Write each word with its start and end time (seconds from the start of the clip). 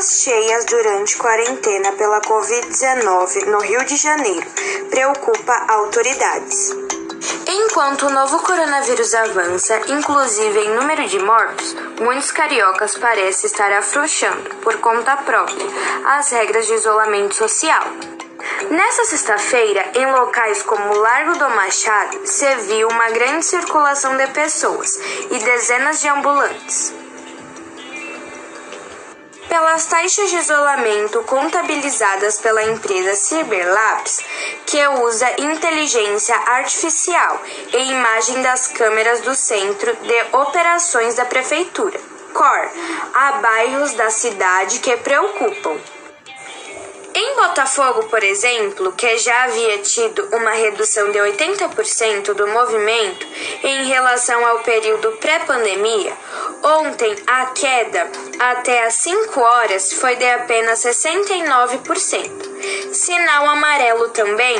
ruas 0.00 0.22
cheias 0.22 0.64
durante 0.64 1.18
quarentena 1.18 1.92
pela 1.92 2.22
Covid-19 2.22 3.44
no 3.48 3.58
Rio 3.58 3.84
de 3.84 3.96
Janeiro 3.96 4.46
preocupa 4.88 5.52
autoridades. 5.68 6.74
Enquanto 7.46 8.06
o 8.06 8.10
novo 8.10 8.38
coronavírus 8.38 9.14
avança, 9.14 9.78
inclusive 9.88 10.58
em 10.58 10.74
número 10.74 11.06
de 11.06 11.18
mortos, 11.18 11.76
muitos 12.00 12.30
cariocas 12.30 12.96
parecem 12.96 13.46
estar 13.46 13.70
afrouxando, 13.72 14.54
por 14.62 14.78
conta 14.78 15.18
própria, 15.18 15.66
as 16.06 16.30
regras 16.30 16.66
de 16.66 16.72
isolamento 16.72 17.34
social. 17.34 17.84
Nessa 18.70 19.04
sexta-feira, 19.04 19.84
em 19.96 20.10
locais 20.12 20.62
como 20.62 20.96
Largo 20.96 21.36
do 21.36 21.50
Machado, 21.50 22.26
se 22.26 22.54
viu 22.68 22.88
uma 22.88 23.10
grande 23.10 23.44
circulação 23.44 24.16
de 24.16 24.26
pessoas 24.28 24.98
e 25.30 25.38
dezenas 25.40 26.00
de 26.00 26.08
ambulantes. 26.08 26.99
Pelas 29.50 29.84
taxas 29.84 30.30
de 30.30 30.36
isolamento 30.36 31.24
contabilizadas 31.24 32.38
pela 32.38 32.62
empresa 32.62 33.16
Cyberlabs, 33.16 34.20
que 34.64 34.86
usa 35.02 35.28
inteligência 35.40 36.36
artificial 36.36 37.42
e 37.72 37.90
imagem 37.90 38.40
das 38.42 38.68
câmeras 38.68 39.20
do 39.22 39.34
Centro 39.34 39.92
de 39.96 40.36
Operações 40.36 41.16
da 41.16 41.24
Prefeitura, 41.24 42.00
COR, 42.32 42.70
há 43.12 43.32
bairros 43.32 43.92
da 43.94 44.08
cidade 44.08 44.78
que 44.78 44.96
preocupam. 44.98 45.76
Em 47.12 47.34
Botafogo, 47.34 48.04
por 48.04 48.22
exemplo, 48.22 48.92
que 48.92 49.18
já 49.18 49.42
havia 49.42 49.78
tido 49.78 50.28
uma 50.32 50.52
redução 50.52 51.10
de 51.10 51.18
80% 51.18 52.34
do 52.34 52.46
movimento 52.46 53.26
em 53.64 53.84
relação 53.86 54.46
ao 54.46 54.60
período 54.60 55.10
pré-pandemia, 55.16 56.16
ontem 56.62 57.16
a 57.26 57.46
queda 57.46 58.10
até 58.38 58.84
às 58.84 58.94
5 58.94 59.40
horas 59.40 59.92
foi 59.92 60.16
de 60.16 60.28
apenas 60.28 60.80
69%. 60.80 62.50
Sinal 62.92 63.48
amarelo 63.48 64.08
também 64.10 64.56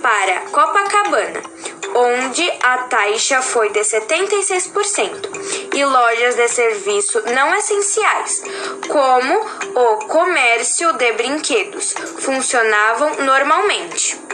para 0.00 0.40
Copacabana, 0.50 1.42
onde 1.94 2.50
a 2.62 2.78
taxa 2.84 3.42
foi 3.42 3.70
de 3.70 3.80
76%, 3.80 5.74
e 5.74 5.84
lojas 5.84 6.34
de 6.36 6.48
serviço 6.48 7.22
não 7.34 7.54
essenciais, 7.54 8.42
como 8.88 9.40
o 9.74 9.96
comércio 10.06 10.92
de 10.94 11.12
brinquedos, 11.12 11.94
funcionavam 12.18 13.16
normalmente. 13.24 14.31